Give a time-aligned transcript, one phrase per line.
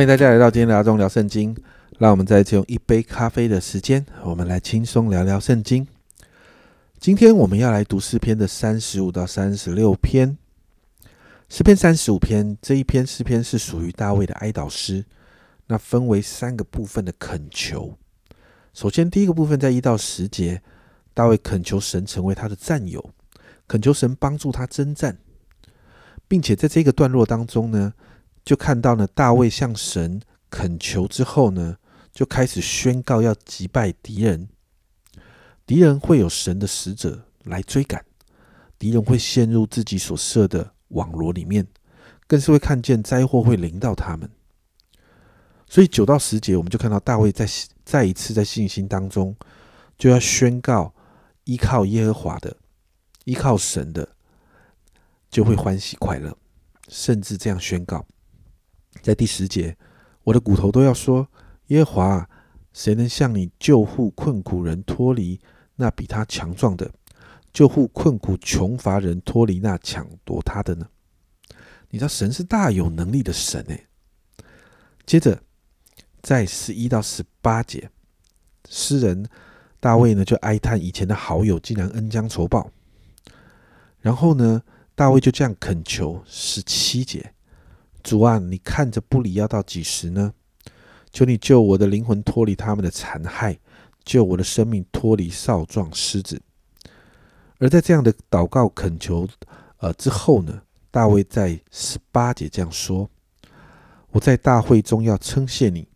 [0.00, 1.54] 欢迎大家来到今天的阿忠聊圣经。
[1.98, 5.86] 让我们再次用一杯咖啡的时间，我们来轻松聊聊圣经。
[6.98, 10.38] 今天我们要来读诗篇的三十五到三十六篇。
[11.50, 15.04] 诗篇三十五篇这一篇诗篇是属于大卫的哀悼诗，
[15.66, 17.98] 那分为三个部分的恳求。
[18.72, 20.62] 首先，第一个部分在一到十节，
[21.12, 23.10] 大卫恳求神成为他的战友，
[23.68, 25.18] 恳求神帮助他征战，
[26.26, 27.92] 并且在这个段落当中呢，
[28.44, 31.76] 就看到呢，大卫向神恳求之后呢。
[32.12, 34.48] 就开始宣告要击败敌人，
[35.64, 38.04] 敌人会有神的使者来追赶，
[38.80, 41.64] 敌人会陷入自己所设的网罗里面，
[42.26, 44.28] 更是会看见灾祸会临到他们。
[45.68, 47.48] 所以九到十节，我们就看到大卫在
[47.84, 49.34] 再一次在信心当中，
[49.96, 50.92] 就要宣告
[51.44, 52.56] 依靠耶和华的，
[53.24, 54.06] 依靠神的，
[55.30, 56.36] 就会欢喜快乐，
[56.88, 58.04] 甚至这样宣告，
[59.02, 59.76] 在第十节，
[60.24, 61.28] 我的骨头都要说。
[61.68, 62.28] 耶和华，
[62.72, 65.40] 谁能向你救护困苦人脱离
[65.76, 66.90] 那比他强壮的，
[67.52, 70.88] 救护困苦穷乏人脱离那抢夺他的呢？
[71.90, 73.86] 你知道神是大有能力的神诶。
[75.06, 75.40] 接着，
[76.22, 77.88] 在十一到十八节，
[78.68, 79.28] 诗人
[79.78, 82.70] 大卫呢就哀叹以前的好友竟然恩将仇报。
[84.00, 84.62] 然后呢，
[84.94, 87.32] 大卫就这样恳求十七节：
[88.02, 90.32] 主啊，你看着不理要到几时呢？
[91.12, 93.58] 求你救我的灵魂脱离他们的残害，
[94.04, 96.40] 救我的生命脱离少壮狮子。
[97.58, 99.28] 而在这样的祷告恳求
[99.78, 103.10] 呃之后呢，大卫在十八节这样说
[104.12, 105.88] ：“我在大会中要称谢你，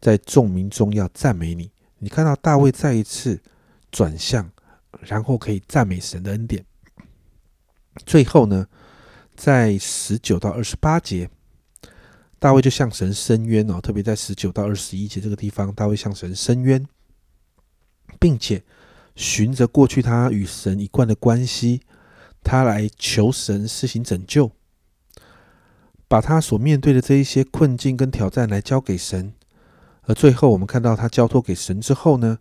[0.00, 3.42] 在众民中要赞美你。”你看到大卫再一次
[3.90, 4.48] 转向，
[5.00, 6.64] 然后可以赞美神的恩典。
[8.06, 8.68] 最后呢，
[9.34, 11.28] 在十九到二十八节。
[12.42, 16.84] 大卫就向神伸冤哦，特别在十九到二十一节这个地方，大卫向神伸冤，
[18.18, 18.64] 并且
[19.14, 21.82] 循着过去他与神一贯的关系，
[22.42, 24.50] 他来求神施行拯救，
[26.08, 29.32] 把他所面对的这一些困境跟挑战来交给神。
[30.06, 32.40] 而最后，我们看到他交托给神之后呢，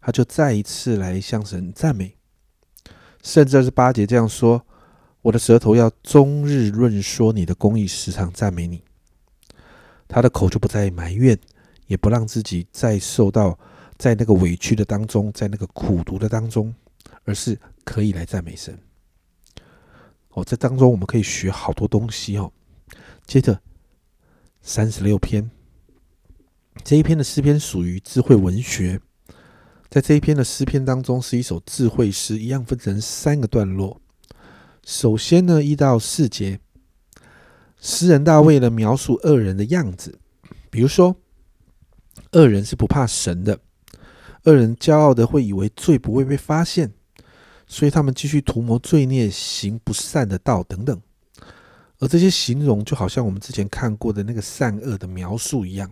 [0.00, 2.14] 他就再一次来向神赞美，
[3.24, 4.64] 甚至二十八节这样说
[5.22, 8.84] ：“我的舌头要终日论说你的公义，时常赞美你。”
[10.12, 11.38] 他的口就不再埋怨，
[11.86, 13.56] 也不让自己再受到
[13.96, 16.74] 在那个委屈的当中，在那个苦读的当中，
[17.22, 18.76] 而是可以来赞美神。
[20.30, 22.52] 哦，这当中我们可以学好多东西哦。
[23.24, 23.60] 接着
[24.60, 25.48] 三十六篇
[26.82, 29.00] 这一篇的诗篇属于智慧文学，
[29.88, 34.00] 在这一篇的诗篇当中是一首智慧诗，一样分成三个段落。
[34.84, 36.58] 首先呢，一到四节。
[37.80, 40.18] 诗人大卫呢描述恶人的样子，
[40.68, 41.16] 比如说，
[42.32, 43.58] 恶人是不怕神的，
[44.44, 46.92] 恶人骄傲的会以为罪不会被发现，
[47.66, 51.00] 所以他们继续图谋罪孽，行不善的道等等。
[51.98, 55.90] 而这些形容就好像我们之前看过的那个善恶的描述一样。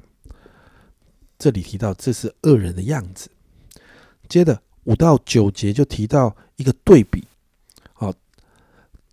[1.38, 3.31] 这里提到这是恶人的样子，
[4.28, 7.25] 接着五到九节就提到一个对比，
[7.94, 8.12] 好，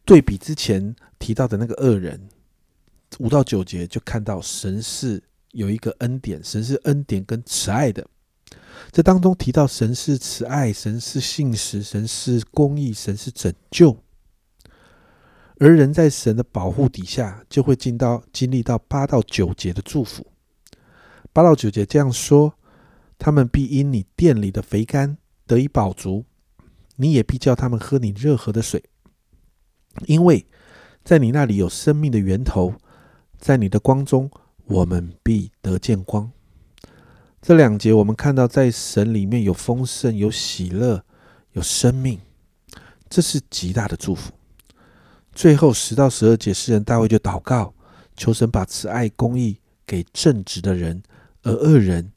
[0.03, 2.19] 对比之前提到的那个恶人。
[3.19, 8.05] 五到九节就看到神是有一个恩典，神是恩典跟慈爱的。
[8.91, 13.97] 这当中提到神是慈爱，神是信实，神是公义，神是拯救。
[15.59, 20.27] 而人在神的保护底下，就会进到经历到八到九节的祝福。
[21.31, 22.53] 八到九节这样说：
[23.17, 25.17] 他们必因你店里的肥甘
[25.47, 26.25] 得以饱足，
[26.97, 28.83] 你也必叫他们喝你热河的水，
[30.05, 30.45] 因为
[31.05, 32.73] 在你那里有生命的源头。
[33.45, 34.27] 在你的光中，
[34.63, 36.31] 我们必得见光。
[37.43, 41.05] 这两节我们看到，在神里面有丰盛、有喜乐、
[41.51, 42.19] 有生命，
[43.07, 44.31] 这是极大的祝福。
[45.31, 47.71] 最后十到十二节，诗人大卫就祷告，
[48.17, 51.03] 求神把慈爱、公义给正直的人，
[51.43, 52.11] 而恶人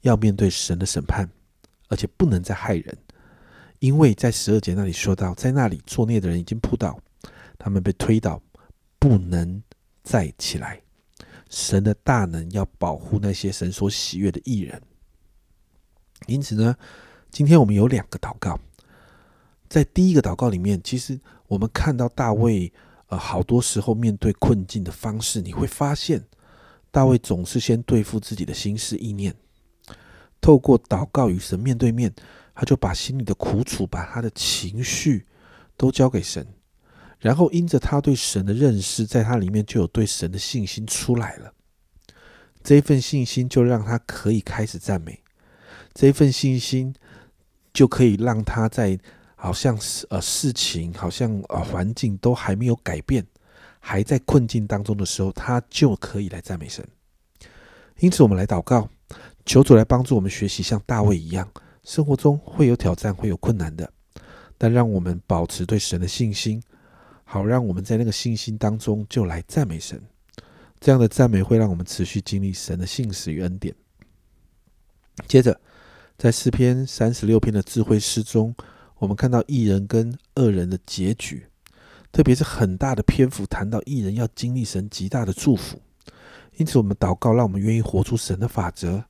[0.00, 1.30] 要面对神的审判，
[1.90, 2.98] 而且不能再害人，
[3.78, 6.98] 因为在十二节那里说到，在那里作孽的人已经扑倒，
[7.56, 8.42] 他们被推倒，
[8.98, 9.62] 不能。
[10.02, 10.80] 再起来，
[11.48, 14.80] 神的大能要保护那些神所喜悦的艺人。
[16.26, 16.76] 因此呢，
[17.30, 18.58] 今天我们有两个祷告。
[19.68, 22.70] 在第一个祷告里面，其实我们看到大卫，
[23.06, 26.22] 呃，好多时候面对困境的方式，你会发现，
[26.90, 29.34] 大卫总是先对付自己的心思意念，
[30.40, 32.12] 透过祷告与神面对面，
[32.54, 35.26] 他就把心里的苦楚，把他的情绪
[35.76, 36.46] 都交给神。
[37.22, 41.54] 然后因着他对神的认识，在他里面就有对神的信心出来了。
[42.64, 45.20] 这一份信心就让他可以开始赞美，
[45.94, 46.92] 这一份信心
[47.72, 48.98] 就可以让他在
[49.36, 53.24] 好像是呃事情好像呃环境都还没有改变，
[53.78, 56.84] 还在困境当中的时候，他就可以来赞美神。
[58.00, 58.88] 因此，我们来祷告，
[59.46, 61.48] 求主来帮助我们学习像大卫一样，
[61.84, 63.88] 生活中会有挑战，会有困难的，
[64.58, 66.60] 但让我们保持对神的信心，
[67.24, 70.02] 好让我们在那个信心当中就来赞美神。
[70.80, 73.74] 这样的赞美会让我们持续经历神的信实与恩典。
[75.28, 75.60] 接着，
[76.18, 78.54] 在诗篇三十六篇的智慧诗中，
[78.98, 81.46] 我们看到艺人跟恶人的结局，
[82.10, 85.80] 特别是很大的篇幅谈到艺人要经历神极大的祝福。
[86.56, 89.04] 因此，我们祷告，让我们愿意活出神的法则，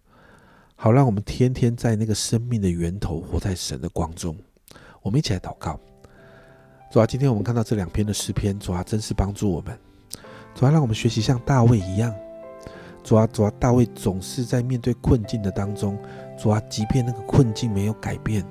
[0.76, 4.36] 好让我们天天在那个生命的源头，活在神的光中。
[5.00, 5.80] 我们一起来祷告。
[6.92, 9.74] 主啊，今天我们看到这两篇的诗篇，主啊，真是帮助我们。
[10.54, 12.14] 主要让我们学习像大卫一样，
[13.02, 15.98] 主啊，主啊，大卫总是在面对困境的当中，
[16.38, 18.44] 主啊，即便那个困境没有改变，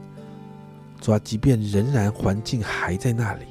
[1.00, 3.46] 主啊，即便仍然环境还在那里，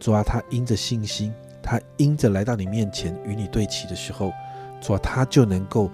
[0.00, 1.32] 主啊，他因着信心，
[1.62, 4.32] 他因着来到你面前与你对齐的时候，
[4.80, 5.88] 主啊，他就能够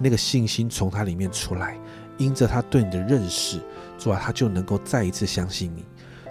[0.00, 1.78] 那个信心从他里面出来，
[2.18, 3.60] 因着他对你的认识，
[4.00, 5.84] 主啊，他就能够再一次相信你，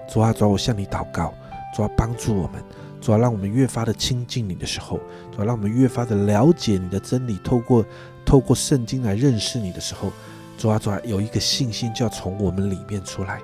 [0.09, 1.33] 主啊，主啊，我向你祷告，
[1.73, 2.63] 主要，帮助我们。
[3.01, 4.97] 主要让我们越发的亲近你的时候，
[5.29, 7.85] 主要让我们越发的了解你的真理，透过
[8.23, 10.09] 透过圣经来认识你的时候，
[10.57, 13.41] 主要主啊，有一个信心就要从我们里面出来，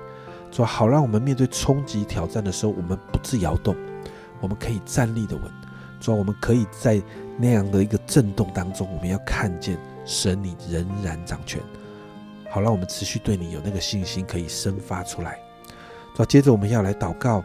[0.50, 3.76] 主要好让我们面对冲击挑战的时候，我们不致摇动，
[4.40, 5.44] 我们可以站立的稳，
[6.00, 6.98] 主要我们可以在
[7.36, 11.60] 那样的一个震动当中，我们要看见神你仍然掌权，
[12.48, 15.38] 好让我们持续对你有那个信心可以生发出来，
[16.16, 17.44] 主啊接着我们要来祷告。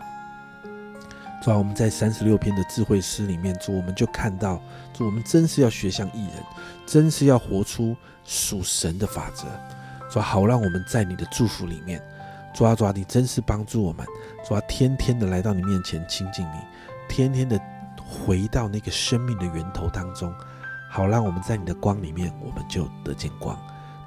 [1.45, 4.59] 主，我们在三十六篇的智慧诗里面，主我们就看到，
[4.91, 6.43] 主我们真是要学像艺人，
[6.87, 9.45] 真是要活出属神的法则。
[10.09, 12.01] 主好让我们在你的祝福里面，
[12.51, 14.03] 主啊主啊，你真是帮助我们，
[14.43, 16.57] 主啊天天的来到你面前亲近你，
[17.07, 17.61] 天天的
[17.95, 20.33] 回到那个生命的源头当中，
[20.89, 23.55] 好让我们在你的光里面，我们就得见光。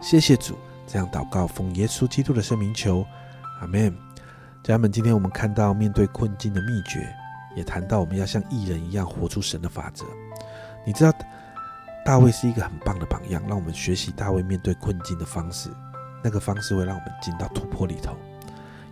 [0.02, 0.58] 谢谢主，
[0.88, 3.06] 这样祷告奉耶稣基督的圣名求，
[3.60, 3.96] 阿门。
[4.64, 7.14] 家人们，今天我们看到面对困境的秘诀。
[7.58, 10.06] 也谈到我们要像艺人一样活出神的法则。
[10.86, 11.12] 你知道
[12.06, 15.68] 大卫是一个很棒的榜样，让我们学习大卫面对困境的方式。
[16.22, 18.16] 那个方式会让我们进到突破里头，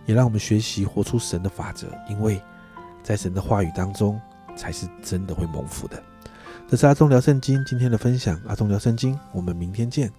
[0.05, 1.87] 也让我们学习活出神的法则。
[2.09, 2.41] 因为
[3.01, 4.19] 在神的话语当中，
[4.55, 6.03] 才是真的会蒙福的。
[6.67, 8.39] 这是阿忠聊圣经今天的分享。
[8.47, 10.11] 阿忠聊圣经，我们明天见。